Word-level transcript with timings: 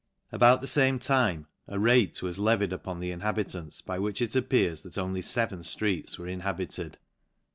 About 0.31 0.61
the 0.61 0.67
fame 0.67 0.97
time, 0.97 1.45
a 1.67 1.77
rate 1.77 2.23
was 2.23 2.39
levied 2.39 2.73
upon 2.73 2.99
the 2.99 3.11
inhabitants, 3.11 3.83
by 3.83 3.99
which 3.99 4.19
it 4.19 4.35
appears 4.35 4.81
that 4.81 4.97
only 4.97 5.21
feven 5.21 5.59
flreets 5.59 6.17
were 6.17 6.27
inhabited. 6.27 6.97